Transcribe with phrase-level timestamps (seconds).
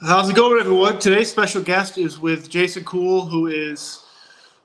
[0.00, 1.00] How's it going, everyone?
[1.00, 4.04] Today's special guest is with Jason Kuhl, who is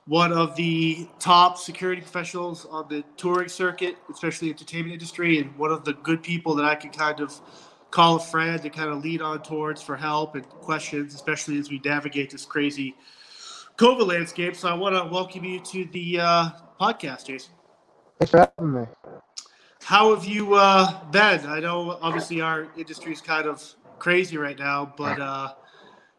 [0.06, 5.72] one of the top security professionals on the touring circuit, especially entertainment industry, and one
[5.72, 7.34] of the good people that I can kind of
[7.90, 11.68] call a friend to kind of lead on towards for help and questions, especially as
[11.68, 12.94] we navigate this crazy
[13.76, 14.54] COVID landscape.
[14.54, 17.54] So I want to welcome you to the uh, podcast, Jason.
[18.20, 18.86] Thanks for having me.
[19.82, 21.44] How have you uh, been?
[21.44, 25.54] I know obviously our industry is kind of crazy right now, but uh,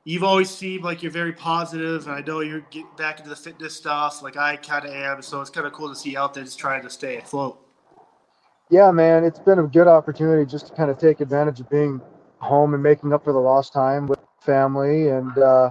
[0.03, 2.07] you've always seemed like you're very positive.
[2.07, 5.21] And I know you're getting back into the fitness stuff, like I kind of am.
[5.21, 7.59] So it's kind of cool to see you out there just trying to stay afloat.
[8.69, 12.01] Yeah, man, it's been a good opportunity just to kind of take advantage of being
[12.39, 15.69] home and making up for the lost time with family and uh,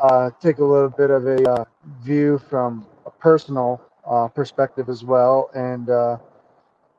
[0.00, 1.64] uh, take a little bit of a uh,
[2.02, 5.50] view from a personal uh, perspective as well.
[5.54, 6.18] And uh,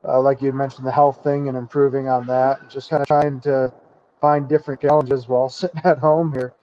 [0.06, 3.40] uh, like you mentioned, the health thing and improving on that, just kind of trying
[3.40, 3.72] to
[4.20, 6.54] find different challenges while sitting at home here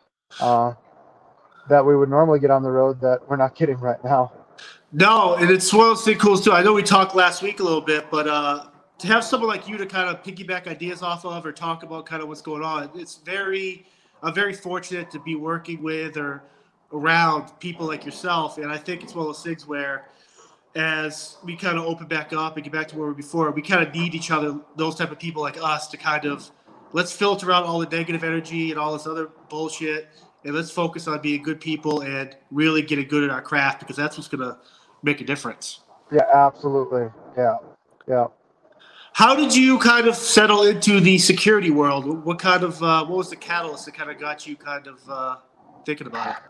[1.67, 4.31] that we would normally get on the road that we're not getting right now.
[4.91, 6.51] No, and it's one of those things cool too.
[6.51, 8.67] I know we talked last week a little bit, but uh,
[8.99, 12.05] to have someone like you to kind of piggyback ideas off of or talk about
[12.05, 13.85] kind of what's going on, it's very,
[14.23, 16.43] I'm very fortunate to be working with or
[16.93, 18.57] around people like yourself.
[18.57, 20.05] And I think it's one of those things where
[20.75, 23.49] as we kind of open back up and get back to where we were before,
[23.51, 26.49] we kind of need each other, those type of people like us to kind of
[26.95, 30.07] let's filter out all the negative energy and all this other bullshit
[30.45, 33.97] and let's focus on being good people and really getting good at our craft because
[33.97, 34.57] that's what's going to
[35.03, 35.81] make a difference.
[36.09, 37.09] Yeah, absolutely.
[37.37, 37.57] Yeah.
[38.07, 38.27] Yeah.
[39.11, 42.23] How did you kind of settle into the security world?
[42.23, 45.09] What kind of uh, what was the catalyst that kind of got you kind of
[45.09, 45.35] uh,
[45.85, 46.43] thinking about it?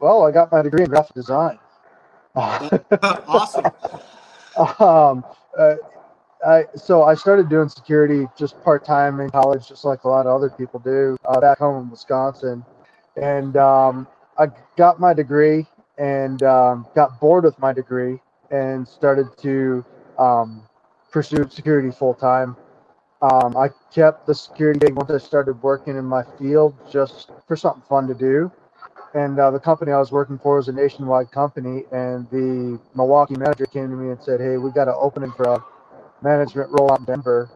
[0.00, 1.58] Well, I got my degree in graphic design.
[2.34, 3.66] awesome.
[4.80, 5.24] um,
[5.56, 5.76] uh,
[6.46, 10.26] I so I started doing security just part time in college, just like a lot
[10.26, 12.64] of other people do uh, back home in Wisconsin,
[13.16, 14.06] and um,
[14.38, 15.66] I got my degree
[15.98, 19.84] and um, got bored with my degree and started to
[20.18, 20.62] um,
[21.10, 22.56] pursue security full time.
[23.22, 27.56] Um, I kept the security gig once I started working in my field just for
[27.56, 28.50] something fun to do
[29.14, 33.36] and uh, the company I was working for was a nationwide company, and the Milwaukee
[33.36, 35.64] manager came to me and said, "Hey, we got an opening for a
[36.24, 37.50] management role out in Denver."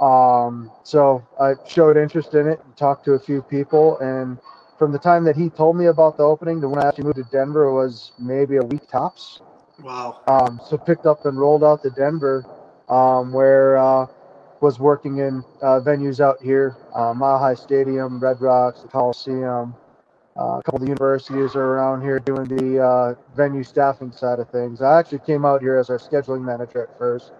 [0.00, 4.38] Um, so I showed interest in it and talked to a few people, and
[4.78, 7.16] from the time that he told me about the opening to when I actually moved
[7.16, 9.40] to Denver was maybe a week tops.
[9.82, 10.20] Wow.
[10.26, 12.44] Um, so picked up and rolled out to Denver,
[12.88, 14.06] um, where uh,
[14.60, 19.74] was working in uh, venues out here, uh, Mile High Stadium, Red Rocks, the Coliseum.
[20.38, 24.38] Uh, a couple of the universities are around here doing the uh, venue staffing side
[24.38, 24.80] of things.
[24.80, 27.32] I actually came out here as our scheduling manager at first,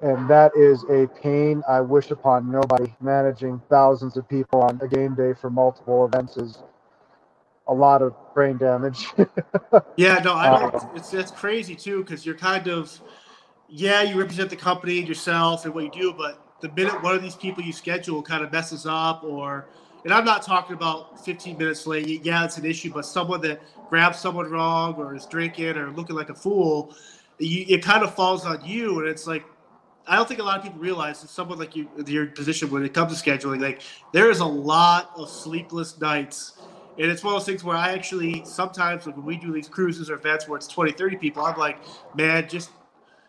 [0.00, 2.94] and that is a pain I wish upon nobody.
[3.00, 6.58] Managing thousands of people on a game day for multiple events is
[7.66, 9.08] a lot of brain damage.
[9.96, 10.74] yeah, no, I don't.
[10.74, 13.00] Um, it's it's crazy too because you're kind of,
[13.68, 17.14] yeah, you represent the company and yourself and what you do, but the minute one
[17.14, 19.68] of these people you schedule kind of messes up or
[20.04, 22.24] and I'm not talking about 15 minutes late.
[22.24, 23.60] Yeah, it's an issue, but someone that
[23.90, 26.94] grabs someone wrong or is drinking or looking like a fool,
[27.38, 29.00] you, it kind of falls on you.
[29.00, 29.44] And it's like,
[30.08, 32.84] I don't think a lot of people realize that someone like you, your position when
[32.84, 33.82] it comes to scheduling, like
[34.12, 36.54] there is a lot of sleepless nights.
[36.98, 40.10] And it's one of those things where I actually sometimes when we do these cruises
[40.10, 41.78] or events where it's 20, 30 people, I'm like,
[42.14, 42.70] man, just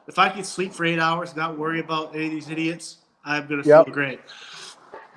[0.08, 2.98] if I can sleep for eight hours and not worry about any of these idiots,
[3.24, 3.86] I'm going to yep.
[3.86, 4.22] feel great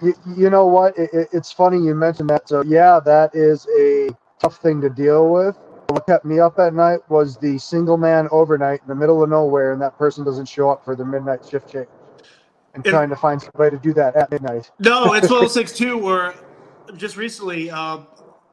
[0.03, 0.99] you, you know what?
[0.99, 2.49] It, it, it's funny you mentioned that.
[2.49, 5.57] So yeah, that is a tough thing to deal with.
[5.93, 9.29] What kept me up at night was the single man overnight in the middle of
[9.29, 11.89] nowhere, and that person doesn't show up for the midnight shift change,
[12.75, 14.71] and it, trying to find somebody to do that at midnight.
[14.79, 15.99] No, it's one of those things too.
[15.99, 16.35] Where
[16.97, 18.07] just recently, um,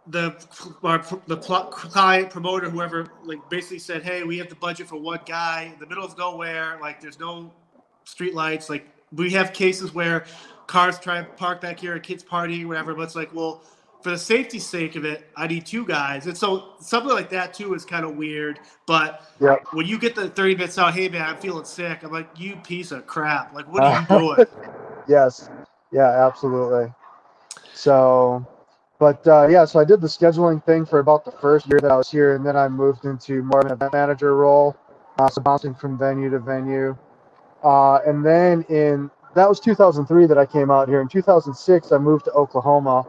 [0.08, 0.36] the
[0.84, 0.98] our,
[1.28, 5.72] the client promoter, whoever, like basically said, "Hey, we have the budget for one guy
[5.74, 6.78] in the middle of nowhere.
[6.82, 7.54] Like, there's no
[8.04, 8.70] street lights.
[8.70, 10.26] Like, we have cases where
[10.68, 12.94] cars try to park back here, at kids party, whatever.
[12.94, 13.64] But it's like, well,
[14.02, 16.26] for the safety sake of it, I need two guys.
[16.26, 18.60] And so something like that too is kind of weird.
[18.86, 19.64] But yep.
[19.74, 22.04] when you get the 30 minutes out, hey man, I'm feeling sick.
[22.04, 23.54] I'm like, you piece of crap.
[23.54, 24.48] Like, what are you doing?
[25.08, 25.50] yes.
[25.92, 26.94] Yeah, absolutely.
[27.74, 28.46] So,
[29.00, 31.92] but uh, yeah, so I did the scheduling thing for about the first year that
[31.92, 34.76] I was here, and then I moved into more of an event manager role,
[35.18, 36.98] uh, so bouncing from venue to venue.
[37.64, 41.02] Uh, and then in that was 2003 that I came out here.
[41.02, 43.06] In 2006, I moved to Oklahoma,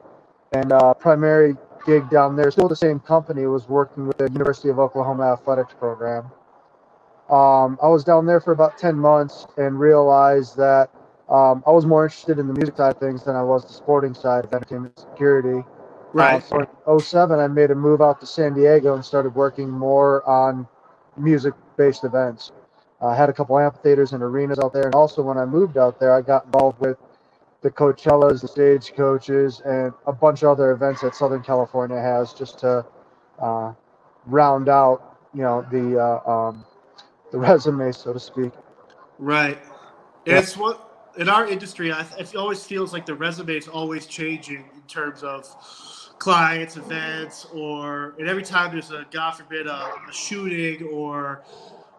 [0.53, 1.57] and uh, primary
[1.87, 5.75] gig down there, still the same company, was working with the University of Oklahoma athletics
[5.79, 6.31] program.
[7.31, 10.91] Um, I was down there for about 10 months and realized that
[11.29, 13.73] um, I was more interested in the music side of things than I was the
[13.73, 15.65] sporting side of entertainment security.
[16.13, 16.43] Right.
[16.53, 19.71] Uh, so in 07, I made a move out to San Diego and started working
[19.71, 20.67] more on
[21.17, 22.51] music-based events.
[23.01, 26.01] I had a couple amphitheaters and arenas out there, and also when I moved out
[26.01, 26.99] there, I got involved with
[27.63, 32.59] the Coachellas, the Stagecoaches, and a bunch of other events that Southern California has, just
[32.61, 32.85] to
[33.41, 33.73] uh,
[34.27, 36.65] round out, you know, the uh, um,
[37.33, 38.53] the resume, so to speak.
[39.19, 39.59] Right.
[40.25, 40.39] Yeah.
[40.39, 44.65] It's what in our industry, I, it always feels like the resume is always changing
[44.75, 45.45] in terms of
[46.19, 51.43] clients, events, or and every time there's a God forbid a, a shooting or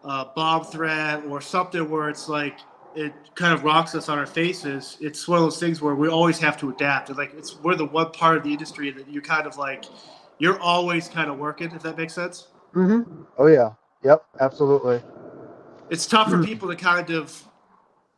[0.04, 2.60] a bomb threat or something where it's like
[2.96, 4.98] it kind of rocks us on our faces.
[5.02, 7.10] It's one of those things where we always have to adapt.
[7.10, 9.86] And like it's we're the one part of the industry that you're kind of like
[10.40, 11.72] you're always kind of working.
[11.72, 12.48] If that makes sense.
[12.74, 13.24] Mm-hmm.
[13.38, 13.72] Oh yeah.
[14.04, 14.26] Yep.
[14.40, 15.02] Absolutely.
[15.90, 17.48] it's tough for people to kind of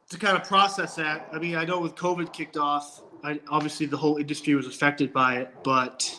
[0.09, 1.27] to kind of process that.
[1.33, 5.11] I mean, I know with COVID kicked off, I, obviously the whole industry was affected
[5.11, 6.17] by it, but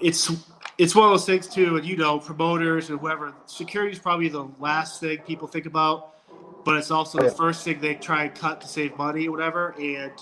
[0.00, 0.30] it's
[0.76, 1.76] it's one of those things too.
[1.76, 6.13] And you know, promoters and whoever, security is probably the last thing people think about,
[6.64, 9.74] but it's also the first thing they try and cut to save money or whatever.
[9.78, 10.12] And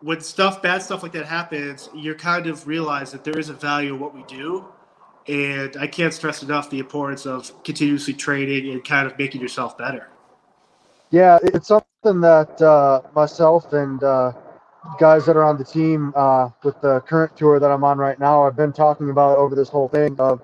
[0.00, 3.54] when stuff, bad stuff like that happens, you're kind of realize that there is a
[3.54, 4.66] value in what we do.
[5.28, 9.78] And I can't stress enough the importance of continuously training and kind of making yourself
[9.78, 10.08] better.
[11.10, 14.32] Yeah, it's something that uh, myself and uh,
[14.98, 18.18] guys that are on the team uh, with the current tour that I'm on right
[18.18, 20.42] now, I've been talking about over this whole thing of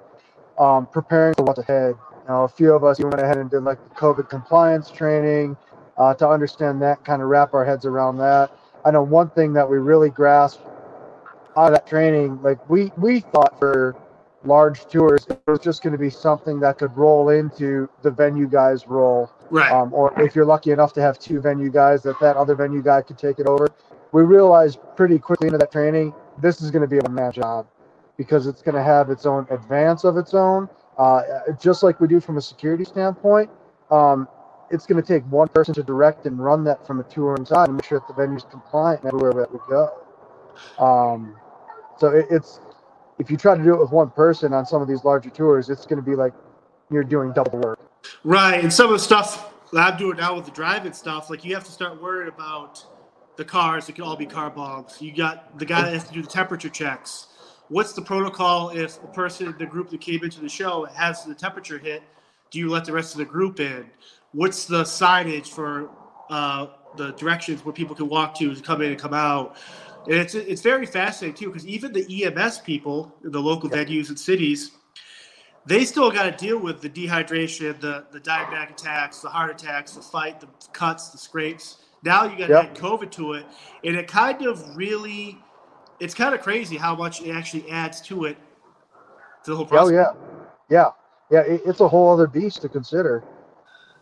[0.59, 1.95] um, preparing for what's ahead.
[2.29, 5.57] Know, a few of us went ahead and did like the COVID compliance training
[5.97, 8.51] uh, to understand that, kind of wrap our heads around that.
[8.85, 10.63] I know one thing that we really grasped
[11.57, 13.97] out of that training, like we we thought for
[14.45, 18.47] large tours, it was just going to be something that could roll into the venue
[18.47, 19.73] guys' role Right.
[19.73, 22.83] um, or if you're lucky enough to have two venue guys that that other venue
[22.83, 23.69] guy could take it over
[24.13, 27.67] we realized pretty quickly into that training this is going to be a one-man job
[28.19, 31.23] because it's going to have its own advance of its own uh,
[31.61, 33.51] just like we do from a security standpoint
[33.91, 34.29] um,
[34.71, 37.69] it's going to take one person to direct and run that from a touring side
[37.69, 40.05] and make sure that the venue's compliant everywhere that we go
[40.79, 41.37] um,
[41.99, 42.61] so it, it's
[43.19, 45.71] if you try to do it with one person on some of these larger tours
[45.71, 46.33] it's going to be like
[46.91, 47.79] you're doing double work
[48.25, 51.55] Right, and some of the stuff I'm doing now with the driving stuff, like you
[51.55, 52.85] have to start worrying about
[53.37, 53.89] the cars.
[53.89, 55.01] It can all be car bombs.
[55.01, 57.28] You got the guy that has to do the temperature checks.
[57.69, 61.35] What's the protocol if a person, the group that came into the show, has the
[61.35, 62.03] temperature hit?
[62.51, 63.87] Do you let the rest of the group in?
[64.33, 65.91] What's the signage for
[66.31, 69.57] uh, the directions where people can walk to to come in and come out?
[70.07, 74.19] And it's it's very fascinating too because even the EMS people, the local venues and
[74.19, 74.71] cities,
[75.67, 79.93] they still got to deal with the dehydration, the the diabetic attacks, the heart attacks,
[79.93, 81.79] the fight, the cuts, the scrapes.
[82.03, 82.71] Now you got to Yep.
[82.71, 83.47] add COVID to it,
[83.85, 85.39] and it kind of really,
[86.01, 88.37] it's kind of crazy how much it actually adds to it,
[89.45, 89.89] to the whole process.
[89.89, 90.13] oh yeah
[90.71, 90.91] yeah
[91.31, 93.25] yeah it, it's a whole other beast to consider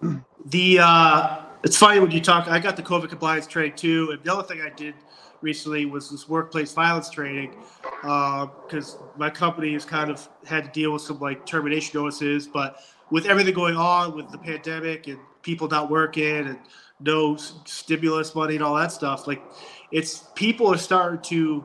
[0.47, 2.47] The uh, it's funny when you talk.
[2.47, 4.95] I got the COVID compliance training too, and the other thing I did
[5.41, 7.57] recently was this workplace violence training
[8.03, 12.81] because my company has kind of had to deal with some like termination notices, but
[13.11, 16.59] with everything going on with the pandemic and people not working and
[17.01, 19.43] no stimulus money and all that stuff, like
[19.91, 21.65] it's people are starting to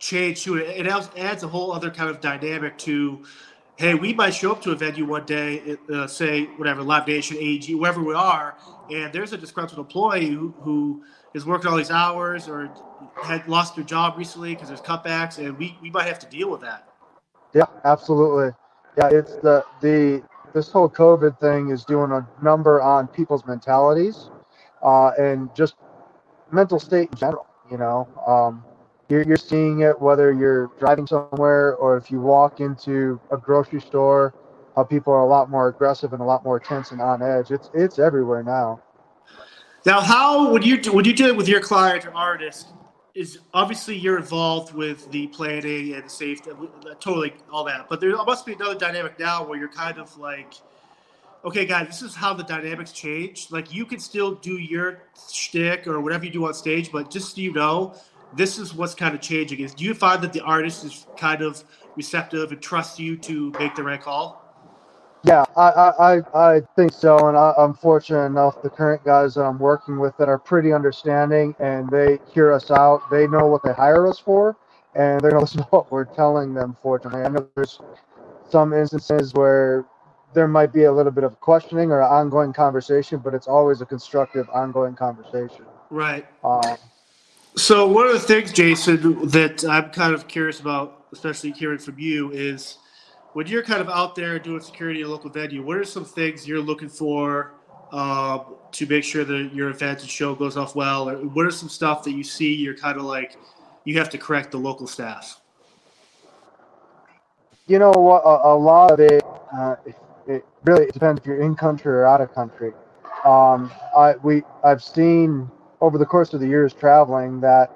[0.00, 0.86] change to it.
[0.86, 3.22] It adds- a whole other kind of dynamic to
[3.80, 7.38] hey, we might show up to a venue one day, uh, say whatever, Live Nation,
[7.38, 8.54] AEG, wherever we are,
[8.90, 12.70] and there's a disgruntled employee who, who is working all these hours or
[13.22, 16.50] had lost their job recently because there's cutbacks, and we, we might have to deal
[16.50, 16.90] with that.
[17.54, 18.50] Yeah, absolutely.
[18.98, 20.22] Yeah, it's the the
[20.52, 24.28] this whole COVID thing is doing a number on people's mentalities,
[24.82, 25.76] uh, and just
[26.52, 27.46] mental state in general.
[27.70, 28.62] You know, um,
[29.10, 33.80] you're you're seeing it whether you're driving somewhere or if you walk into a grocery
[33.80, 34.34] store.
[34.76, 37.50] How people are a lot more aggressive and a lot more tense and on edge.
[37.50, 38.80] It's it's everywhere now.
[39.86, 42.68] Now, how would you do, when you do it with your client or artist,
[43.14, 46.50] is obviously you're involved with the planning and safety,
[47.00, 47.88] totally all that.
[47.88, 50.54] But there must be another dynamic now where you're kind of like,
[51.44, 53.50] okay, guys, this is how the dynamics change.
[53.50, 57.34] Like you can still do your shtick or whatever you do on stage, but just
[57.34, 57.94] so you know,
[58.32, 59.60] this is what's kind of changing.
[59.60, 61.64] Is do you find that the artist is kind of
[61.96, 64.40] receptive and trusts you to make the right call?
[65.24, 66.22] Yeah, I, I, I-
[66.76, 68.62] think so, and I, I'm fortunate enough.
[68.62, 72.70] The current guys that I'm working with that are pretty understanding, and they hear us
[72.70, 73.02] out.
[73.10, 74.56] They know what they hire us for,
[74.94, 76.76] and they're gonna listen to what we're telling them.
[76.82, 77.80] Fortunately, I know there's
[78.50, 79.86] some instances where
[80.34, 83.86] there might be a little bit of questioning or ongoing conversation, but it's always a
[83.86, 85.66] constructive, ongoing conversation.
[85.90, 86.26] Right.
[86.44, 86.76] Um,
[87.56, 91.98] So one of the things, Jason, that I'm kind of curious about, especially hearing from
[91.98, 92.78] you, is
[93.32, 96.04] when you're kind of out there doing security at a local venue, what are some
[96.04, 97.52] things you're looking for
[97.92, 101.08] um, to make sure that your event and show goes off well?
[101.08, 103.36] Or what are some stuff that you see you're kind of like
[103.84, 105.40] you have to correct the local staff?
[107.70, 108.22] you know what?
[108.24, 109.22] A, a lot of it,
[109.56, 109.94] uh, it,
[110.26, 112.72] it really depends if you're in country or out of country.
[113.24, 115.48] Um, I we I've seen
[115.80, 117.70] over the course of the years traveling that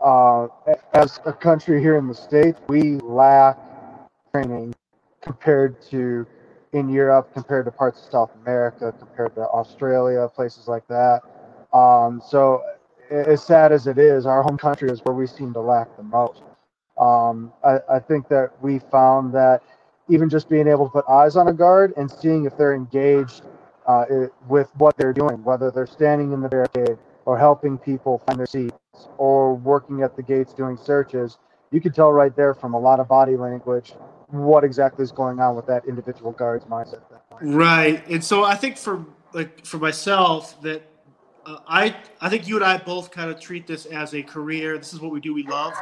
[0.00, 0.48] uh,
[0.94, 3.58] as a country here in the states, we lack
[4.32, 4.74] training
[5.22, 6.26] compared to
[6.72, 11.22] in Europe, compared to parts of South America, compared to Australia, places like that.
[11.72, 12.62] Um, so,
[13.10, 16.02] as sad as it is, our home country is where we seem to lack the
[16.02, 16.42] most.
[17.00, 19.62] Um, I, I think that we found that
[20.08, 23.42] even just being able to put eyes on a guard and seeing if they're engaged
[23.88, 28.22] uh, i- with what they're doing, whether they're standing in the barricade or helping people
[28.26, 28.74] find their seats
[29.18, 31.36] or working at the gates doing searches,
[31.70, 33.92] you can tell right there from a lot of body language
[34.28, 37.02] what exactly is going on with that individual guard's mindset.
[37.42, 39.04] Right, and so I think for
[39.34, 40.80] like for myself that
[41.44, 44.78] uh, I I think you and I both kind of treat this as a career.
[44.78, 45.34] This is what we do.
[45.34, 45.74] We love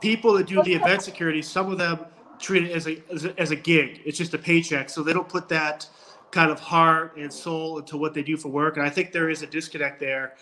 [0.00, 1.42] people that do the event security.
[1.42, 2.06] Some of them
[2.38, 4.02] treat it as a as a, as a gig.
[4.04, 5.88] It's just a paycheck, so they don't put that
[6.30, 8.76] kind of heart and soul into what they do for work.
[8.76, 10.34] And I think there is a disconnect there.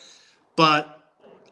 [0.61, 1.01] But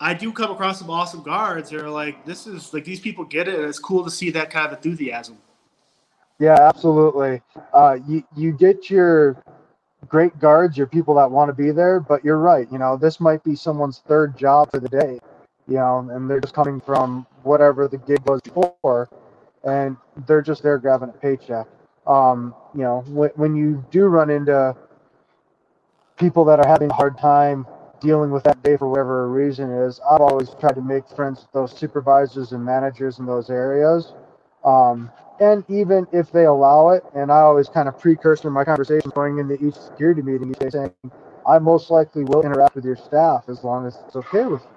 [0.00, 1.70] I do come across some awesome guards.
[1.70, 4.50] They're like, this is like these people get it, and it's cool to see that
[4.50, 5.38] kind of enthusiasm.
[6.38, 7.40] Yeah, absolutely.
[7.72, 9.42] Uh, you you get your
[10.08, 12.70] great guards, your people that want to be there, but you're right.
[12.70, 15.20] You know, this might be someone's third job for the day.
[15.66, 19.08] You know, and they're just coming from whatever the gig was before,
[19.64, 19.96] and
[20.26, 21.66] they're just there grabbing a paycheck.
[22.06, 24.76] Um, you know, when when you do run into
[26.18, 27.66] people that are having a hard time
[28.00, 31.52] dealing with that day for whatever reason is, I've always tried to make friends with
[31.52, 34.12] those supervisors and managers in those areas.
[34.64, 39.10] Um, and even if they allow it, and I always kind of precursor my conversation
[39.14, 40.92] going into each security meeting, each day saying,
[41.46, 44.68] I most likely will interact with your staff as long as it's okay with you.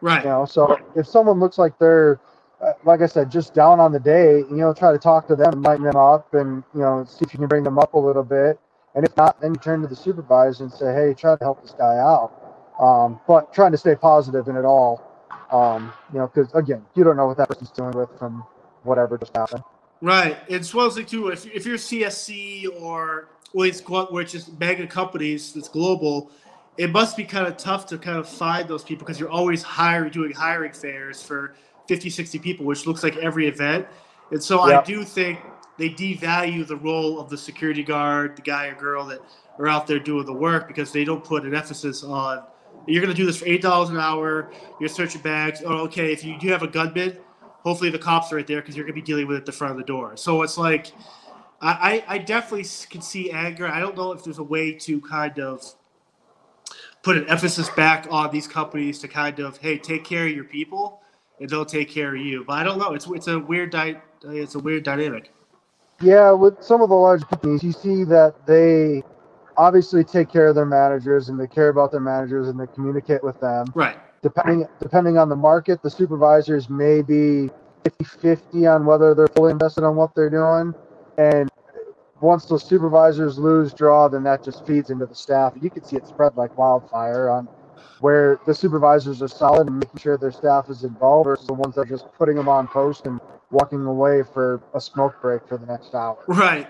[0.00, 0.24] Right.
[0.24, 2.20] You know, so if someone looks like they're,
[2.62, 5.36] uh, like I said, just down on the day, you know, try to talk to
[5.36, 7.94] them, and lighten them up, and you know, see if you can bring them up
[7.94, 8.58] a little bit.
[8.94, 11.62] And if not, then you turn to the supervisor and say, hey, try to help
[11.62, 12.45] this guy out.
[12.80, 15.02] Um, but trying to stay positive in it all,
[15.50, 18.44] um, you know, because again, you don't know what that person's dealing with from
[18.82, 19.62] whatever just happened.
[20.00, 20.36] Right.
[20.48, 21.28] It's of those too.
[21.28, 23.80] If, if you're CSC or well, it's
[24.10, 26.30] which is mega companies that's global,
[26.76, 29.62] it must be kind of tough to kind of find those people because you're always
[29.62, 31.54] hiring, doing hiring fairs for
[31.88, 33.86] 50, 60 people, which looks like every event.
[34.30, 35.38] And so I do think
[35.78, 39.20] they devalue the role of the security guard, the guy or girl that
[39.58, 42.42] are out there doing the work because they don't put an emphasis on
[42.86, 44.50] you're going to do this for eight dollars an hour.
[44.80, 45.62] You're searching bags.
[45.64, 46.12] Oh, okay.
[46.12, 47.20] If you do have a gun bid,
[47.62, 49.46] hopefully the cops are right there because you're going to be dealing with it at
[49.46, 50.16] the front of the door.
[50.16, 50.92] So it's like,
[51.60, 53.66] I, I definitely can see anger.
[53.66, 55.64] I don't know if there's a way to kind of
[57.02, 60.44] put an emphasis back on these companies to kind of, hey, take care of your
[60.44, 61.00] people
[61.40, 62.44] and they'll take care of you.
[62.44, 62.92] But I don't know.
[62.94, 65.32] It's it's a weird di- it's a weird dynamic.
[66.00, 69.02] Yeah, with some of the large companies, you see that they
[69.56, 73.22] obviously take care of their managers and they care about their managers and they communicate
[73.22, 73.66] with them.
[73.74, 73.98] Right.
[74.22, 77.50] Depending depending on the market, the supervisors may be
[77.84, 80.74] 50-50 on whether they're fully invested on what they're doing.
[81.18, 81.48] And
[82.20, 85.54] once those supervisors lose draw, then that just feeds into the staff.
[85.60, 87.48] You can see it spread like wildfire on
[88.00, 91.74] where the supervisors are solid and making sure their staff is involved versus the ones
[91.74, 93.20] that are just putting them on post and
[93.50, 96.18] walking away for a smoke break for the next hour.
[96.26, 96.68] Right.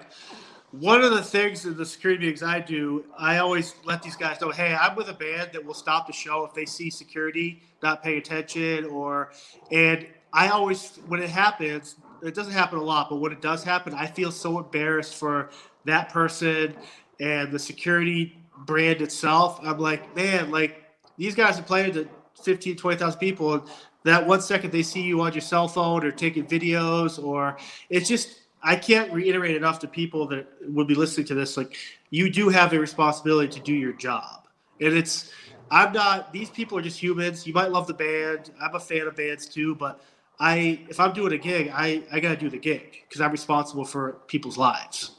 [0.73, 4.41] One of the things in the security meetings I do, I always let these guys
[4.41, 7.63] know, hey, I'm with a band that will stop the show if they see security
[7.83, 9.33] not paying attention or
[9.71, 13.63] and I always when it happens, it doesn't happen a lot, but when it does
[13.63, 15.51] happen, I feel so embarrassed for
[15.85, 16.75] that person
[17.21, 19.61] and the security brand itself.
[19.63, 20.83] I'm like, man, like
[21.17, 22.09] these guys are playing to
[22.43, 23.55] 15, 20,000 people.
[23.55, 23.63] And
[24.05, 27.57] that one second they see you on your cell phone or taking videos, or
[27.89, 31.57] it's just, I can't reiterate enough to people that would be listening to this.
[31.57, 31.77] Like,
[32.11, 34.49] you do have a responsibility to do your job.
[34.81, 35.31] And it's,
[35.71, 37.47] I'm not, these people are just humans.
[37.47, 38.51] You might love the band.
[38.61, 40.01] I'm a fan of bands too, but
[40.41, 43.31] I, if I'm doing a gig, I, I got to do the gig because I'm
[43.31, 45.13] responsible for people's lives.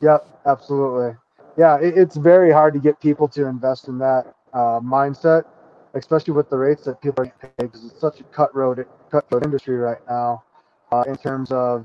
[0.00, 1.14] Yep, absolutely.
[1.58, 5.44] Yeah, it, it's very hard to get people to invest in that uh, mindset,
[5.92, 9.44] especially with the rates that people are getting paid because it's such a cutthroat cutthroat
[9.44, 10.42] industry right now
[10.90, 11.84] uh, in terms of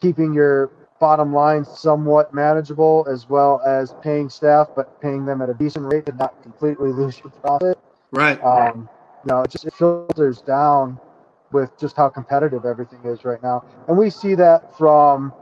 [0.00, 5.48] keeping your bottom line somewhat manageable, as well as paying staff, but paying them at
[5.50, 7.78] a decent rate to not completely lose your profit.
[8.12, 8.42] Right.
[8.44, 8.88] Um,
[9.24, 10.98] you know, it just it filters down
[11.52, 15.32] with just how competitive everything is right now, and we see that from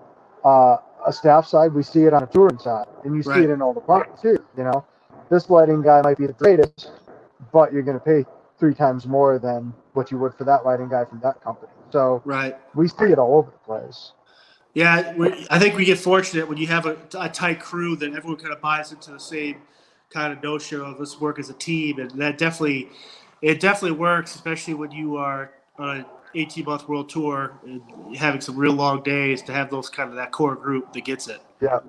[0.44, 1.72] uh, a staff side.
[1.72, 3.44] We see it on a touring side, and you see Right.
[3.44, 4.36] it in all departments too.
[4.56, 4.84] You know,
[5.30, 6.92] this lighting guy might be the greatest,
[7.52, 8.24] but you're going to pay
[8.58, 11.72] three times more than what you would for that lighting guy from that company.
[11.90, 12.56] So Right.
[12.74, 14.12] we see it all over the place.
[14.78, 18.14] Yeah, we, I think we get fortunate when you have a, a tight crew that
[18.14, 19.56] everyone kind of buys into the same
[20.08, 22.88] kind of notion of let's work as a team, and that definitely,
[23.42, 26.06] it definitely works, especially when you are on an
[26.36, 27.82] 18 month world tour and
[28.16, 31.26] having some real long days to have those kind of that core group that gets
[31.26, 31.40] it.
[31.60, 31.80] Yeah,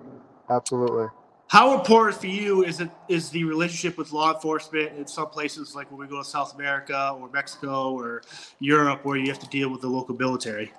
[0.50, 1.10] absolutely.
[1.46, 5.75] How important for you is it is the relationship with law enforcement in some places
[5.75, 8.24] like when we go to South America or Mexico or
[8.60, 10.74] Europe where you have to deal with the local military?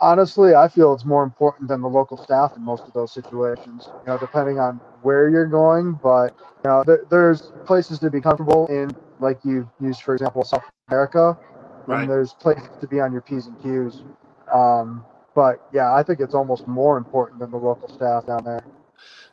[0.00, 3.88] Honestly, I feel it's more important than the local staff in most of those situations.
[4.06, 8.20] You know, depending on where you're going, but you know, there, there's places to be
[8.20, 8.90] comfortable in,
[9.20, 11.38] like you used, for example, South America,
[11.86, 12.02] Right.
[12.02, 14.02] and there's places to be on your p's and q's.
[14.52, 18.64] Um, but yeah, I think it's almost more important than the local staff down there.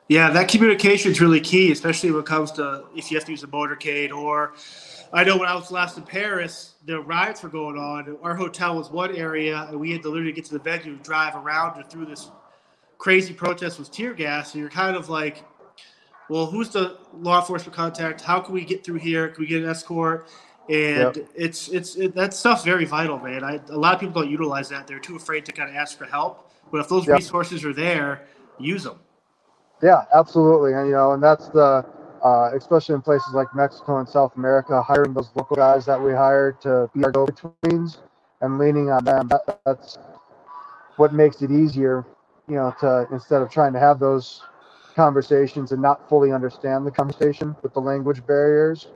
[0.07, 3.31] Yeah, that communication is really key, especially when it comes to if you have to
[3.31, 4.11] use a motorcade.
[4.13, 4.53] Or
[5.15, 8.17] I know when I was last in Paris, the riots were going on.
[8.21, 11.03] Our hotel was one area, and we had to literally get to the venue and
[11.03, 12.29] drive around and through this
[12.97, 14.53] crazy protest with tear gas.
[14.53, 15.45] And you're kind of like,
[16.29, 18.19] well, who's the law enforcement contact?
[18.19, 19.29] How can we get through here?
[19.29, 20.27] Can we get an escort?
[20.69, 21.27] And Yep.
[21.33, 23.41] it's it's it, that stuff's very vital, man.
[23.41, 24.85] I, a lot of people don't utilize that.
[24.85, 26.51] They're too afraid to kind of ask for help.
[26.73, 27.15] But if those Yep.
[27.19, 28.25] resources are there,
[28.59, 28.99] use them.
[29.81, 30.73] Yeah, absolutely.
[30.73, 31.85] And you know, and that's the
[32.25, 36.11] uh, especially in places like Mexico and South America, hiring those local guys that we
[36.13, 37.99] hire to be our go-betweens
[38.41, 39.29] and leaning on them.
[39.29, 39.99] That, that's
[40.97, 42.05] what makes it easier,
[42.49, 44.41] you know, to instead of trying to have those
[44.95, 48.87] conversations and not fully understand the conversation with the language barriers.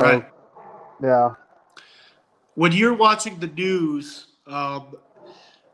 [0.00, 0.26] So, Right.
[1.02, 1.34] Yeah.
[2.54, 4.96] when you're watching the news, um,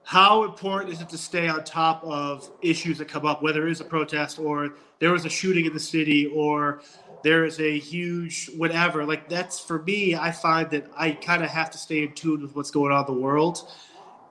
[0.04, 3.72] how important is it to stay on top of issues that come up, whether it
[3.72, 6.82] is a protest or there was a shooting in the city or
[7.22, 9.06] there is a huge whatever?
[9.06, 12.42] Like that's for me, I find that I kind of have to stay in tune
[12.42, 13.66] with what's going on in the world.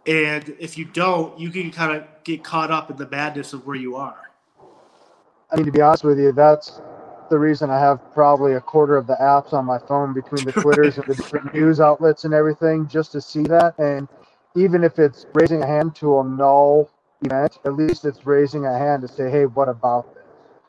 [0.06, 3.66] And if you don't, you can kind of get caught up in the madness of
[3.66, 4.30] where you are.
[5.52, 6.82] I mean, to be honest with you, that's
[7.30, 10.52] the reason I have probably a quarter of the apps on my phone between the
[10.62, 13.78] Twitters and the different news outlets and everything, just to see that.
[13.80, 14.08] And
[14.56, 16.90] even if it's raising a hand to a null
[17.22, 20.24] event, at least it's raising a hand to say, "Hey, what about this?"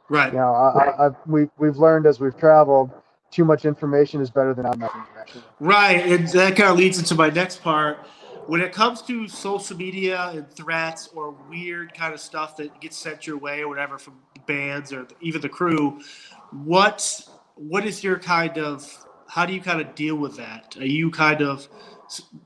[0.08, 0.32] Right.
[0.32, 2.90] You know, I, I, I, we we've learned as we've traveled,
[3.30, 5.42] too much information is better than not enough information.
[5.58, 7.98] Right, and that kind of leads into my next part.
[8.46, 12.96] When it comes to social media and threats or weird kind of stuff that gets
[12.96, 16.00] sent your way or whatever from bands or even the crew,
[16.52, 20.76] what what is your kind of how do you kind of deal with that?
[20.78, 21.66] Are you kind of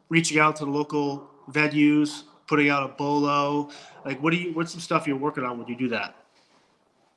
[0.09, 3.71] reaching out to the local venues, putting out a bolo?
[4.05, 4.53] Like, what do you?
[4.53, 6.15] What's some stuff you're working on when you do that?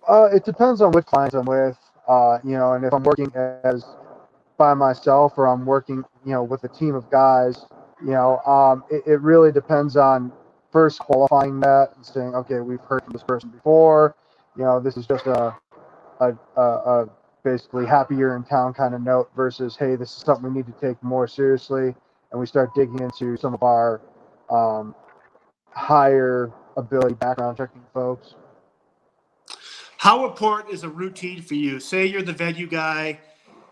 [0.07, 3.31] Uh, it depends on what clients I'm with, uh, you know, and if I'm working
[3.35, 3.85] as
[4.57, 7.65] by myself or I'm working, you know, with a team of guys,
[8.03, 10.31] you know, um, it, it really depends on
[10.71, 14.15] first qualifying that and saying, okay, we've heard from this person before,
[14.57, 15.55] you know, this is just a,
[16.19, 17.09] a, a, a
[17.43, 20.73] basically happier in town kind of note versus, hey, this is something we need to
[20.79, 21.95] take more seriously,
[22.31, 24.01] and we start digging into some of our
[24.49, 24.95] um,
[25.71, 28.35] higher ability background checking folks.
[29.97, 31.79] How important is a routine for you?
[31.79, 33.19] Say you're the venue guy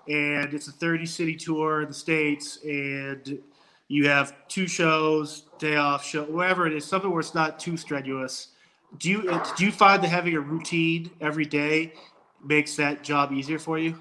[0.07, 3.39] and it's a 30 city tour in the States and
[3.87, 7.75] you have two shows, day off show, whatever it is, something where it's not too
[7.75, 8.49] strenuous.
[8.97, 11.93] Do you do you find that having a routine every day
[12.43, 13.97] makes that job easier for you?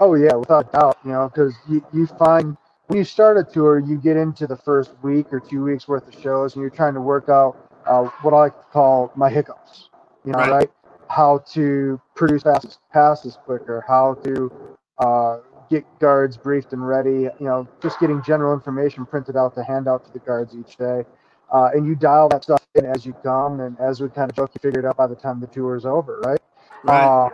[0.00, 0.98] Oh yeah, without doubt.
[1.04, 2.56] You know, because you, you find
[2.92, 6.06] when you start a tour, you get into the first week or two weeks worth
[6.06, 9.30] of shows, and you're trying to work out uh, what I like to call my
[9.30, 9.88] hiccups.
[10.26, 10.50] You know, Right.
[10.50, 10.70] right?
[11.08, 14.52] How to produce passes, passes quicker, how to
[14.98, 15.38] uh,
[15.70, 17.30] get guards briefed and ready.
[17.40, 20.76] You know, just getting general information printed out to hand out to the guards each
[20.76, 21.04] day.
[21.50, 24.36] Uh, and you dial that stuff in as you come, and as we kind of
[24.36, 26.40] joke, you figure it out by the time the tour is over, right?
[26.84, 27.06] Right.
[27.06, 27.30] Uh,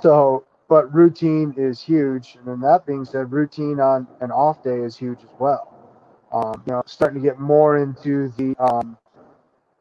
[0.00, 2.36] so, but routine is huge.
[2.36, 5.72] And then that being said, routine on an off day is huge as well.
[6.32, 8.98] Um, you know, starting to get more into the um,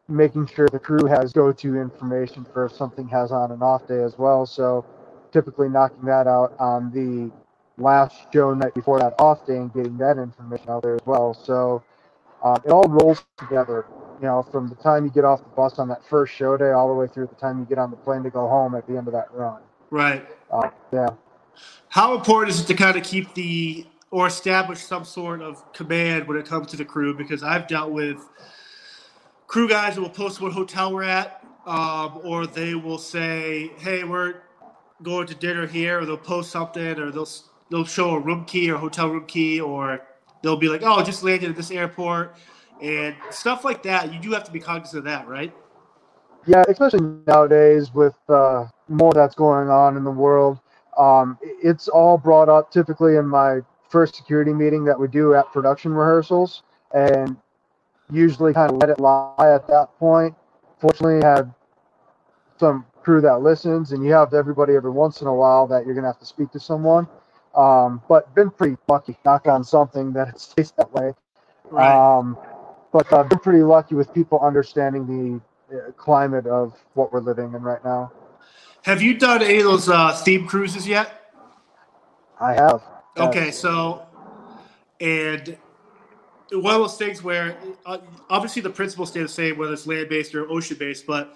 [0.08, 4.04] making sure the crew has go-to information for if something has on an off day
[4.04, 4.46] as well.
[4.46, 4.86] So,
[5.32, 7.32] typically knocking that out on the
[7.82, 11.34] last show night before that off day and getting that information out there as well.
[11.34, 11.84] So,
[12.44, 13.88] um, it all rolls together
[14.22, 16.72] You know, from the time you get off the bus on that first show day
[16.72, 18.88] all the way through the time you get on the plane to go home at
[18.88, 19.62] the end of that run.
[19.94, 20.28] Right.
[20.52, 21.10] Uh, yeah.
[21.90, 26.28] How important is it to kind of keep the or establish some sort of command
[26.28, 27.16] when it comes to the crew?
[27.16, 28.18] Because I've dealt with
[29.46, 34.04] crew guys that will post what hotel we're at, um, or they will say, "Hey,
[34.04, 34.38] we're
[35.04, 37.30] going to dinner here," or they'll post something, or they'll
[37.70, 40.02] they'll show a room key or hotel room key, or
[40.42, 42.36] they'll be like, "Oh, just landed at this airport,"
[42.82, 44.12] and stuff like that.
[44.12, 45.54] You do have to be cognizant of that, right?
[46.46, 50.60] Yeah, especially nowadays with uh, more that's going on in the world.
[50.98, 55.52] Um, it's all brought up typically in my first security meeting that we do at
[55.54, 57.38] production rehearsals, and
[58.12, 60.36] usually kind of let it lie at that point.
[60.80, 61.50] Fortunately, have
[62.60, 65.96] some crew that listens, and you have everybody every once in a while that you're
[65.96, 67.08] gonna have to speak to someone.
[67.56, 71.14] Um, but been pretty lucky, knock on something that it stays that way.
[71.70, 72.18] Right.
[72.18, 72.38] Um,
[72.92, 75.42] but I've been pretty lucky with people understanding the
[75.98, 78.12] climate of what we're living in right now.
[78.84, 81.32] Have you done any of those uh, theme cruises yet?
[82.40, 82.82] I have.
[83.18, 84.06] Okay, so
[85.00, 85.58] and
[86.52, 88.00] one of those things where uh,
[88.30, 91.36] obviously the principles stay the same whether it's land based or ocean based, but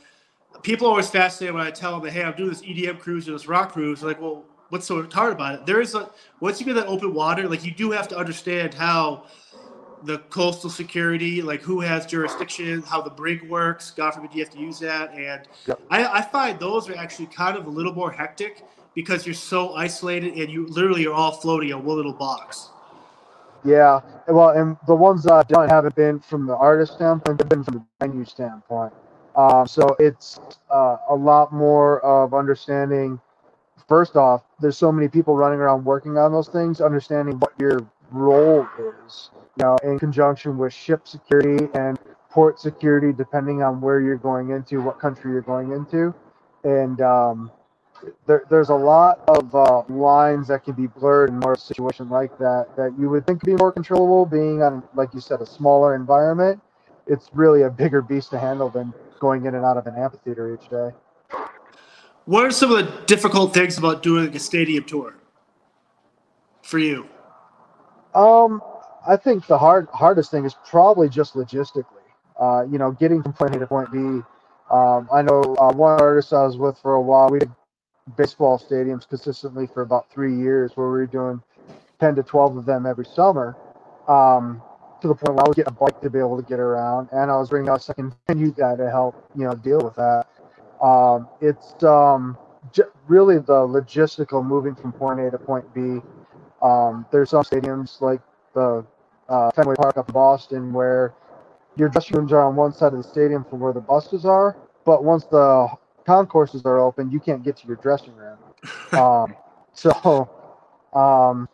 [0.61, 3.33] people are always fascinated when I tell them, "Hey, I'm doing this EDM cruise or
[3.33, 5.65] this rock cruise." They're like, well, what's so hard about it?
[5.65, 6.09] There is a
[6.39, 9.25] once you get that open water, like you do have to understand how
[10.03, 13.91] the coastal security, like who has jurisdiction, how the brig works.
[13.91, 15.79] God forbid you have to use that, and Yep.
[15.89, 18.63] I, I find those are actually kind of a little more hectic
[18.95, 22.69] because you're so isolated and you literally are all floating in one little box.
[23.63, 23.99] Yeah.
[24.27, 27.63] Well, and the ones that I've done haven't been from the artist standpoint, they've been
[27.63, 28.93] from the venue standpoint.
[29.35, 30.39] Um, so it's
[30.71, 33.19] uh, a lot more of understanding.
[33.87, 37.79] First off, there's so many people running around working on those things, understanding what your
[38.11, 38.67] role
[39.05, 44.51] is, know, in conjunction with ship security and port security, depending on where you're going
[44.51, 46.13] into, what country you're going into.
[46.63, 47.51] And um,
[48.25, 52.09] there, there's a lot of uh, lines that can be blurred in more a situation
[52.09, 55.41] like that that you would think could be more controllable being on like you said
[55.41, 56.61] a smaller environment
[57.07, 60.53] it's really a bigger beast to handle than going in and out of an amphitheater
[60.53, 60.91] each day
[62.25, 65.15] What are some of the difficult things about doing a stadium tour
[66.61, 67.07] for you?
[68.13, 68.61] um
[69.07, 71.85] i think the hard hardest thing is probably just logistically
[72.39, 73.99] uh, you know getting from point a to point b
[74.71, 77.51] um, i know uh, one artist i was with for a while we did
[78.17, 81.41] baseball stadiums consistently for about three years where we were doing
[81.99, 83.57] 10 to 12 of them every summer
[84.07, 84.61] um,
[85.01, 87.09] to the point where I was getting a bike to be able to get around
[87.11, 89.95] and I was bringing out a second venue guy to help, you know, deal with
[89.95, 90.27] that.
[90.81, 92.37] Um, it's um,
[92.73, 96.01] j- really the logistical moving from point A to point B.
[96.61, 98.21] Um, there's some stadiums like
[98.53, 98.85] the
[99.29, 101.13] uh, Fenway Park up in Boston where
[101.75, 104.57] your dressing rooms are on one side of the stadium from where the buses are,
[104.85, 105.67] but once the
[106.05, 108.37] concourses are open, you can't get to your dressing room.
[108.93, 109.35] Um,
[109.73, 110.29] so,
[110.93, 111.47] um,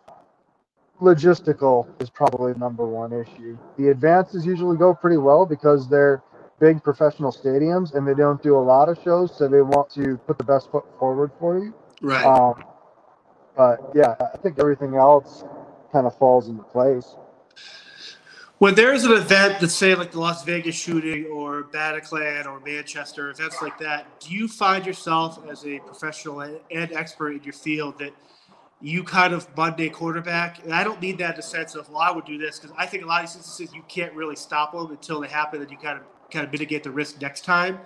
[1.02, 3.58] logistical is probably the number one issue.
[3.78, 6.24] The advances usually go pretty well because they're
[6.60, 10.18] big professional stadiums and they don't do a lot of shows, so they want to
[10.28, 11.74] put the best foot forward for you.
[12.02, 12.24] Right.
[12.26, 12.64] Um,
[13.58, 15.44] but yeah, I think everything else
[15.92, 17.16] kind of falls into place.
[18.64, 23.30] When there's an event that's say like the Las Vegas shooting or Bataclan or Manchester
[23.30, 27.54] events like that, do you find yourself as a professional and and expert in your
[27.54, 28.14] field that
[28.80, 30.64] you kind of Monday quarterback?
[30.64, 32.74] And I don't mean that in the sense of well, I would do this because
[32.78, 35.62] I think a lot of these instances you can't really stop them until they happen,
[35.62, 37.80] and you kind of kind of mitigate the risk next time.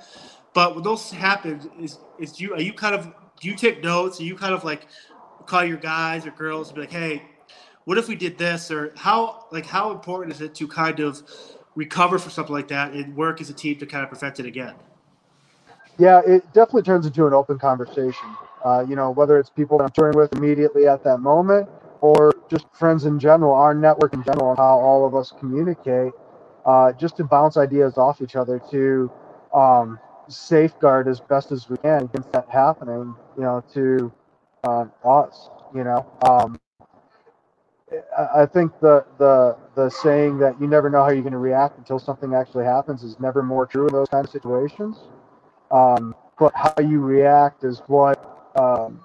[0.54, 4.20] But when those happen, is is you are you kind of do you take notes?
[4.20, 4.86] Are you kind of like
[5.48, 7.24] call your guys or girls and be like, hey,
[7.88, 11.24] what if we did this or how like how important is it to kind of
[11.76, 14.46] recover from something like that and work as a team to kind of perfect it
[14.46, 14.74] again
[15.98, 18.28] Yeah, it definitely turns into an open conversation.
[18.66, 21.70] Uh, you know, whether it's people I'm touring with immediately at that moment
[22.02, 26.12] or just friends in general, our network in general, how all of us communicate,
[26.66, 29.10] uh, just to bounce ideas off each other to
[29.54, 29.98] um,
[30.28, 34.12] safeguard as best as we can against that happening, you know, to
[34.66, 36.06] um, us, you know.
[36.28, 36.60] Um,
[38.18, 41.78] I- think the, the the saying that you never know how you're going to react
[41.78, 44.98] until something actually happens is never more true in those kind of situations.
[45.72, 48.20] Um, but how you react is what,
[48.60, 49.02] um,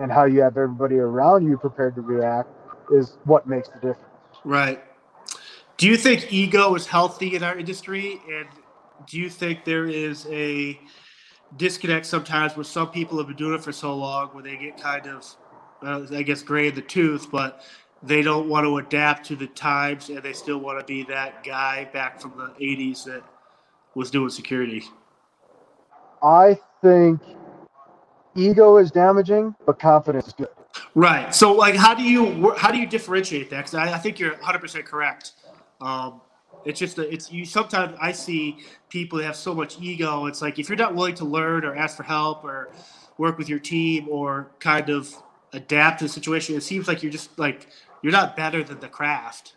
[0.00, 2.50] and how you have everybody around you prepared to react
[2.92, 3.98] is what makes the difference.
[4.44, 4.82] right
[5.78, 8.48] do you think ego is healthy in our industry and
[9.06, 10.80] do you think there is a
[11.56, 14.76] disconnect sometimes where some people have been doing it for so long where they get
[14.80, 15.24] kind of
[15.82, 17.62] uh, i guess gray in the tooth but
[18.06, 21.42] they don't want to adapt to the times and they still want to be that
[21.42, 23.22] guy back from the 80s that
[23.94, 24.84] was doing security?
[26.22, 27.20] I think
[28.34, 30.48] ego is damaging, but confidence is good.
[30.94, 31.34] Right.
[31.34, 33.58] So, like, how do you how do you differentiate that?
[33.58, 35.32] Because I, I, think you're 100 percent correct.
[35.80, 36.20] Um,
[36.64, 37.44] it's just a, it's you.
[37.44, 40.26] Sometimes I see people that have so much ego.
[40.26, 42.70] It's like if you're not willing to learn or ask for help or
[43.18, 45.14] work with your team or kind of
[45.52, 47.68] adapt to the situation, it seems like you're just like
[48.04, 49.56] you're not better than the craft.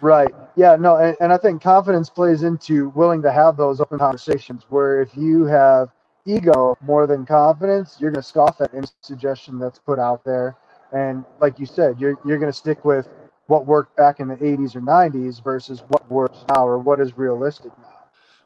[0.00, 0.34] Right.
[0.56, 0.76] Yeah.
[0.76, 0.96] No.
[0.96, 4.64] And, and I think confidence plays into willing to have those open conversations.
[4.70, 5.90] Where if you have
[6.24, 10.56] ego more than confidence, you're going to scoff at any suggestion that's put out there.
[10.92, 13.06] And like you said, you're you're going to stick with
[13.48, 17.18] what worked back in the 80s or 90s versus what works now or what is
[17.18, 17.98] realistic now.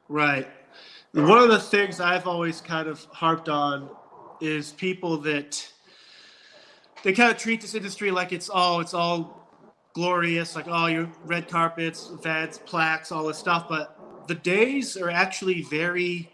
[0.09, 0.49] Right.
[1.13, 3.89] One of the things I've always kind of harped on
[4.41, 5.73] is people that
[7.03, 9.49] they kind of treat this industry like it's all it's all
[9.93, 13.69] glorious, like oh, all your red carpets, events, plaques, all this stuff.
[13.69, 16.31] But the days are actually very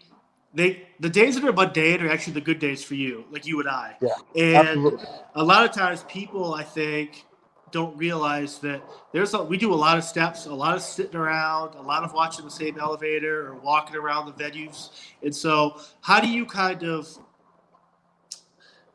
[0.53, 3.59] they the days that are mundane are actually the good days for you, like you
[3.59, 3.95] and I.
[4.01, 4.09] Yeah.
[4.35, 5.05] And absolutely.
[5.35, 7.25] a lot of times people I think
[7.71, 8.81] don't realize that
[9.13, 12.03] there's a, we do a lot of steps, a lot of sitting around, a lot
[12.03, 14.89] of watching the same elevator or walking around the venues.
[15.21, 17.07] And so how do you kind of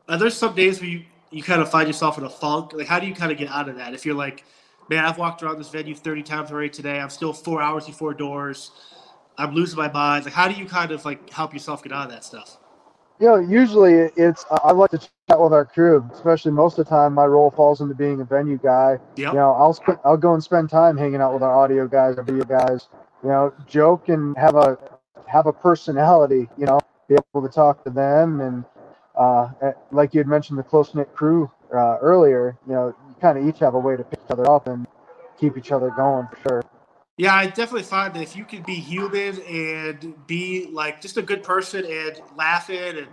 [0.07, 2.73] are there some days where you, you kind of find yourself in a funk?
[2.73, 3.93] Like how do you kind of get out of that?
[3.93, 4.43] If you're like,
[4.89, 6.99] man, I've walked around this venue 30 times already today.
[6.99, 8.71] I'm still four hours before doors.
[9.37, 10.25] I'm losing my mind.
[10.25, 12.57] Like, how do you kind of like help yourself get out of that stuff?
[13.19, 16.89] You know, usually it's I like to chat with our crew, especially most of the
[16.89, 17.13] time.
[17.13, 18.97] My role falls into being a venue guy.
[19.15, 19.33] Yep.
[19.33, 22.23] You know, I'll I'll go and spend time hanging out with our audio guys, our
[22.23, 22.87] video guys.
[23.23, 24.77] You know, joke and have a
[25.27, 26.49] have a personality.
[26.57, 28.65] You know, be able to talk to them and
[29.17, 32.57] uh, eh, like you had mentioned the close knit crew uh, earlier.
[32.67, 34.87] You know, you kind of each have a way to pick each other up and
[35.39, 36.63] keep each other going for sure.
[37.17, 41.21] Yeah, I definitely find that if you can be human and be like just a
[41.21, 43.07] good person and laughing and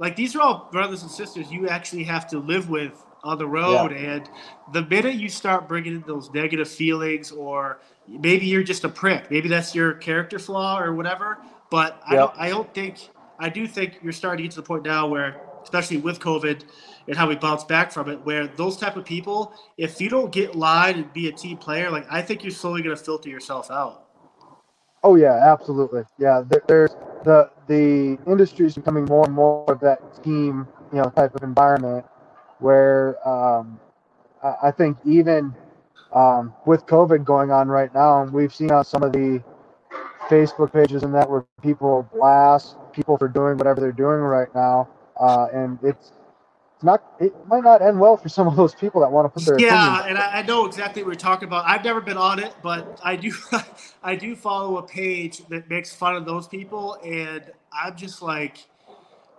[0.00, 3.46] like these are all brothers and sisters you actually have to live with on the
[3.46, 3.90] road.
[3.90, 4.14] Yeah.
[4.14, 4.30] And
[4.72, 9.30] the minute you start bringing in those negative feelings, or maybe you're just a prick,
[9.30, 11.38] maybe that's your character flaw or whatever.
[11.70, 13.08] But I don't, I don't think
[13.38, 16.64] I do think you're starting to get to the point now where, especially with COVID,
[17.06, 18.24] and how we bounce back from it.
[18.24, 21.90] Where those type of people, if you don't get line and be a team player,
[21.90, 24.06] like I think you're slowly going to filter yourself out.
[25.02, 26.02] Oh yeah, absolutely.
[26.18, 31.10] Yeah, there's the the industry is becoming more and more of that team, you know,
[31.10, 32.06] type of environment
[32.58, 33.78] where um,
[34.42, 35.54] I, I think even
[36.14, 39.42] um, with COVID going on right now, we've seen on some of the
[40.28, 44.88] Facebook pages and that where people blast people for doing whatever they're doing right now,
[45.20, 46.12] uh, and it's
[46.74, 49.28] it's not it might not end well for some of those people that want to
[49.28, 51.64] put their yeah and I, I, know exactly what you're talking about.
[51.66, 53.32] I've never been on it but i do
[54.02, 58.66] i do follow a page that makes fun of those people and i'm just like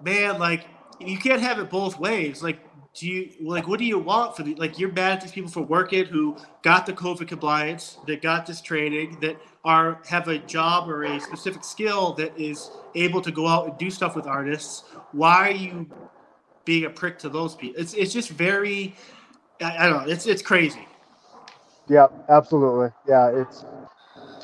[0.01, 0.65] man like
[0.99, 2.41] you can't have it both ways.
[2.41, 2.59] Like
[2.95, 5.49] do you like what do you want for the like you're mad at these people
[5.49, 10.37] for working who got the covid compliance that got this training that are have a
[10.39, 14.25] job or a specific skill that is able to go out and do stuff with
[14.25, 15.85] artists why are you
[16.65, 17.79] being a prick to those people.
[17.79, 18.95] It's it's just very,
[19.61, 20.11] I, I don't know.
[20.11, 20.85] It's it's crazy.
[21.87, 22.89] Yeah, absolutely.
[23.07, 23.63] Yeah, it's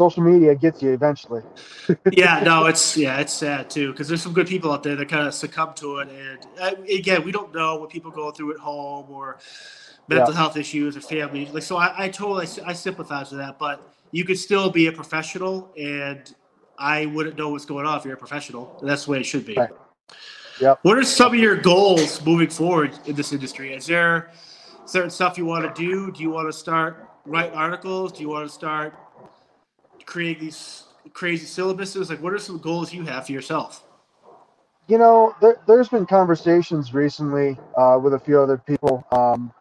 [0.01, 1.43] social media gets you eventually.
[2.11, 5.09] yeah, no, it's yeah, it's sad too because there's some good people out there that
[5.09, 8.53] kind of succumb to it, and uh, again, we don't know what people go through
[8.53, 9.37] at home or
[10.07, 10.39] mental yeah.
[10.39, 11.45] health issues or family.
[11.45, 14.91] Like, so I, I totally I sympathize with that, but you could still be a
[14.91, 16.33] professional, and
[16.79, 18.79] I wouldn't know what's going on if you're a professional.
[18.81, 19.53] That's the way it should be.
[19.53, 19.69] Right.
[20.59, 20.79] Yep.
[20.81, 23.73] What are some of your goals moving forward in this industry?
[23.73, 24.31] Is there
[24.85, 26.11] certain stuff you want to do?
[26.11, 28.11] Do you want to start write articles?
[28.11, 28.93] Do you want to start
[30.05, 30.83] creating these
[31.13, 32.09] crazy syllabuses?
[32.09, 33.85] Like, what are some goals you have for yourself?
[34.87, 39.53] You know, there, has been conversations recently uh, with a few other people um,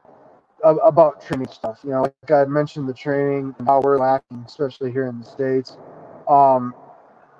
[0.64, 1.80] about training stuff.
[1.84, 5.24] You know, like I mentioned the training and how we're lacking, especially here in the
[5.24, 5.76] states.
[6.28, 6.74] Um,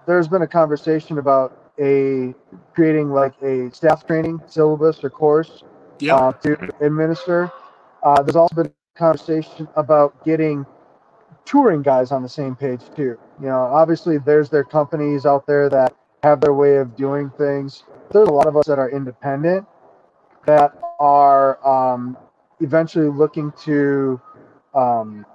[0.06, 2.34] there's been a conversation about a
[2.74, 5.62] creating like a staff training syllabus or course
[6.00, 6.16] yep.
[6.16, 7.50] uh, to administer.
[8.02, 10.66] Uh, there's also been a conversation about getting
[11.50, 13.18] touring guys on the same page too.
[13.40, 17.82] You know, obviously there's their companies out there that have their way of doing things.
[18.12, 19.66] There's a lot of us that are independent
[20.46, 22.16] that are um,
[22.60, 24.20] eventually looking to
[24.74, 25.26] um,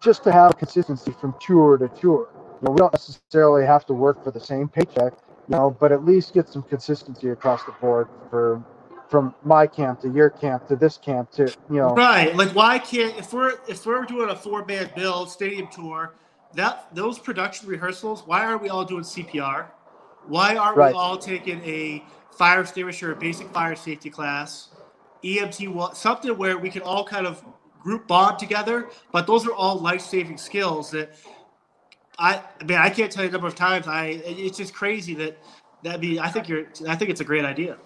[0.00, 3.94] just to have consistency from tour to tour You know, we don't necessarily have to
[3.94, 5.14] work for the same paycheck,
[5.48, 8.62] you know, but at least get some consistency across the board for
[9.08, 12.78] from my camp to your camp to this camp to you know right like why
[12.78, 16.14] can't if we're if we're doing a four band bill stadium tour
[16.54, 18.26] that those production rehearsals.
[18.26, 19.66] Why are we all doing CPR?
[20.26, 20.92] Why aren't Right.
[20.92, 24.68] we all taking a fire extinguisher, a basic fire safety class,
[25.22, 27.44] EMT, something where we can all kind of
[27.80, 28.88] group bond together?
[29.12, 31.14] But those are all life saving skills that
[32.18, 34.22] I, I mean, I can't tell you the number of times I.
[34.24, 35.38] It's just crazy that
[35.82, 36.20] that be.
[36.20, 36.66] I think you're.
[36.88, 37.76] I think it's a great idea.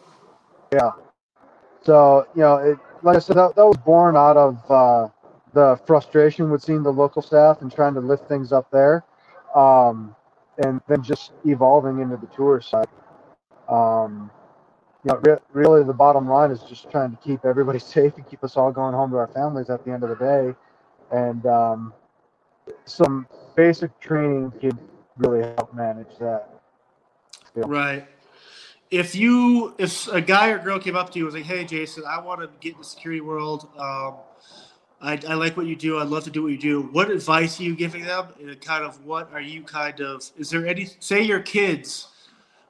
[1.83, 5.09] So, you know, it, like I said, that, that was born out of uh,
[5.55, 9.05] the frustration with seeing the local staff and trying to lift things up there.
[9.55, 10.15] Um,
[10.65, 12.87] and then just evolving into the tour side.
[13.69, 14.31] Um,
[15.05, 18.29] you know, re- really the bottom line is just trying to keep everybody safe and
[18.29, 20.55] keep us all going home to our families at the end of the day.
[21.11, 21.95] And um,
[22.85, 24.79] some basic training can
[25.17, 26.49] really help manage that.
[27.55, 28.07] Right.
[28.91, 31.65] If you, if a guy or girl came up to you and was like, "Hey,
[31.65, 33.69] Jason, I want to get in the security world.
[33.77, 34.15] Um,
[35.01, 35.99] I, I like what you do.
[35.99, 38.29] I'd love to do what you do." What advice are you giving them?
[38.41, 40.23] And kind of what are you kind of?
[40.39, 40.89] Is there any?
[41.01, 42.09] Say your kids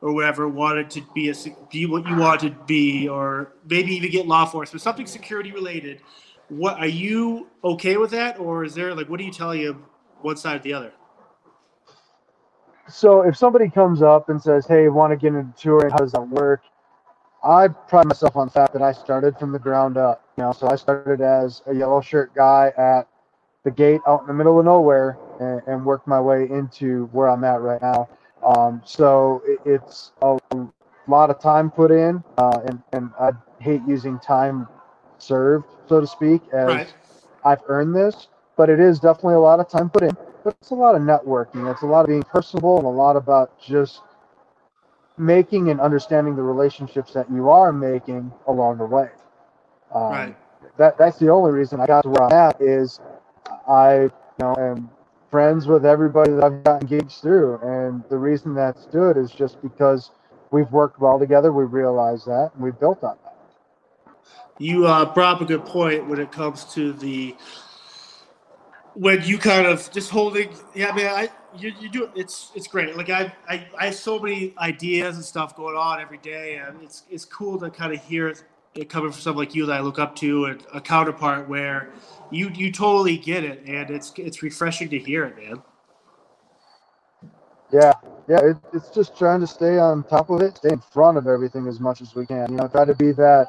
[0.00, 1.35] or whatever wanted to be a
[1.70, 6.00] be what you wanted to be, or maybe even get law enforcement, something security related.
[6.48, 9.85] What are you okay with that, or is there like what do you tell you
[10.20, 10.92] one side or the other?
[12.88, 15.90] So if somebody comes up and says, "Hey, want to get into touring?
[15.90, 16.62] How does that work?"
[17.42, 20.22] I pride myself on the fact that I started from the ground up.
[20.37, 23.07] You know, so I started as a yellow shirt guy at
[23.64, 27.29] the gate out in the middle of nowhere and, and worked my way into where
[27.29, 28.09] I'm at right now.
[28.44, 30.38] Um, so it, it's a
[31.07, 34.66] lot of time put in, uh, and and I hate using time
[35.18, 36.94] served, so to speak, as Right.
[37.44, 40.16] I've earned this, but it is definitely a lot of time put in.
[40.48, 41.70] But it's a lot of networking.
[41.70, 44.00] It's a lot of being personable and a lot about just
[45.18, 49.11] making and understanding the relationships that you are making along the way.
[49.94, 50.37] Um, Right.
[50.78, 52.98] That that's the only reason I got to where I'm at is
[53.68, 54.90] I you know am
[55.30, 59.61] friends with everybody that I've got engaged through, and the reason that's good is just
[59.61, 60.12] because
[60.50, 61.52] we've worked well together.
[61.52, 63.34] We realize that, and we built on that.
[64.58, 67.37] you uh, brought up a good point when it comes to the
[68.98, 72.96] when you kind of just holding yeah man i you, you do it's it's great
[72.96, 76.82] like I, I i have so many ideas and stuff going on every day and
[76.82, 79.80] it's it's cool to kind of hear it coming from someone like you that i
[79.80, 81.90] look up to and a counterpart where
[82.30, 85.62] you you totally get it and it's it's refreshing to hear it man
[87.72, 87.92] Yeah,
[88.28, 88.40] yeah.
[88.44, 91.68] It, it's just trying to stay on top of it, stay in front of everything
[91.68, 92.50] as much as we can.
[92.52, 93.48] You know, try to be that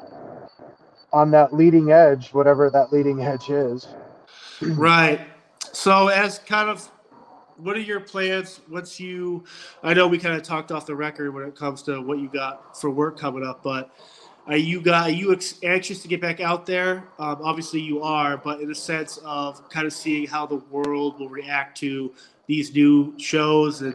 [1.12, 3.88] on that leading edge, whatever that leading edge is.
[4.76, 5.20] Right.
[5.72, 6.84] So, as kind of,
[7.56, 9.44] what are your plans once you?
[9.82, 12.28] I know we kind of talked off the record when it comes to what you
[12.28, 13.94] got for work coming up, but
[14.46, 17.08] are you got are you ex- anxious to get back out there?
[17.18, 21.20] Um, obviously, you are, but in the sense of kind of seeing how the world
[21.20, 22.12] will react to
[22.46, 23.94] these new shows and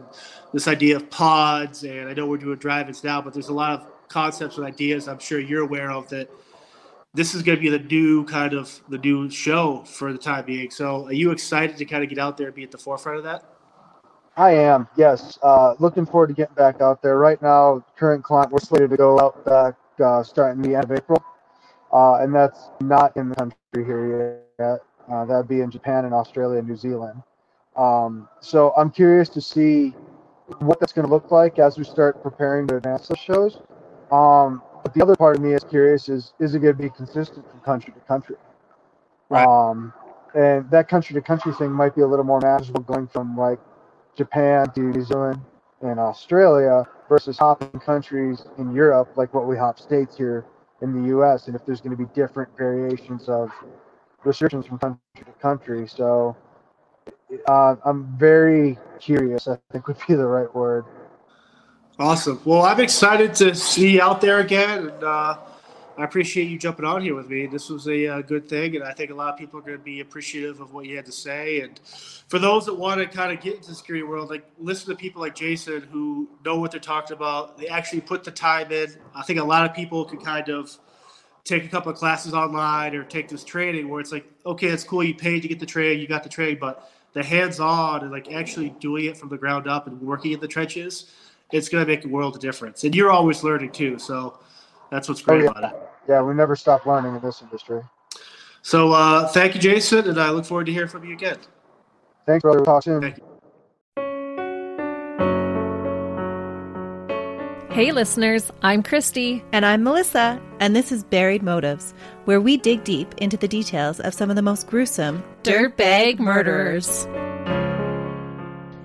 [0.54, 1.84] this idea of pods.
[1.84, 5.08] And I know we're doing drive-ins now, but there's a lot of concepts and ideas
[5.08, 6.30] I'm sure you're aware of that
[7.14, 10.44] this is going to be the new kind of the new show for the time
[10.44, 10.70] being.
[10.70, 13.18] So, are you excited to kind of get out there and be at the forefront
[13.18, 13.44] of that?
[14.36, 15.38] I am, yes.
[15.42, 17.18] Uh, looking forward to getting back out there.
[17.18, 20.92] Right now, current client, we're slated to go out back uh, starting the end of
[20.92, 21.24] April,
[21.90, 24.80] uh, and that's not in the country here yet.
[25.10, 27.22] Uh, that'd be in Japan and Australia and New Zealand.
[27.76, 29.94] Um, so I'm curious to see
[30.58, 33.58] what that's going to look like as we start preparing to advance those shows.
[34.10, 36.90] Um, but the other part of me is curious: is is it going to be
[36.90, 38.36] consistent from country to country?
[39.28, 39.44] Right.
[39.44, 39.92] Um,
[40.32, 43.58] and that country to country thing might be a little more manageable going from like
[44.16, 45.40] Japan to New Zealand
[45.82, 50.44] and Australia versus hopping countries in Europe, like what we hop states here
[50.82, 51.48] in the U.S.
[51.48, 53.50] And if there's going to be different variations of
[54.24, 56.36] restrictions from country to country, so
[57.48, 59.48] uh, I'm very curious.
[59.48, 60.84] I think would be the right word.
[61.98, 62.38] Awesome.
[62.44, 65.38] Well, I'm excited to see you out there again, and uh,
[65.96, 67.46] I appreciate you jumping on here with me.
[67.46, 69.78] This was a uh, good thing, and I think a lot of people are going
[69.78, 71.62] to be appreciative of what you had to say.
[71.62, 71.80] And
[72.28, 74.94] for those that want to kind of get into the security world, like listen to
[74.94, 77.56] people like Jason who know what they're talking about.
[77.56, 78.94] They actually put the time in.
[79.14, 80.76] I think a lot of people can kind of
[81.44, 84.84] take a couple of classes online or take this training where it's like, okay, it's
[84.84, 85.02] cool.
[85.02, 88.30] You paid to get the training, you got the training, but the hands-on and like
[88.30, 91.10] actually doing it from the ground up and working in the trenches,
[91.52, 92.84] it's going to make a world of difference.
[92.84, 94.38] And you're always learning too, so
[94.90, 95.50] that's what's great Oh, yeah.
[95.50, 95.80] about it.
[96.08, 97.82] Yeah, we never stop learning in this industry.
[98.62, 101.38] So uh, thank you, Jason, and I look forward to hearing from you again.
[102.26, 102.64] Thanks, brother.
[102.64, 103.00] Talk soon.
[103.00, 103.24] Thank you.
[107.70, 109.44] Hey, listeners, I'm Christy.
[109.52, 111.92] And I'm Melissa, and this is Buried Motives,
[112.24, 117.06] where we dig deep into the details of some of the most gruesome Dirtbag Murderers.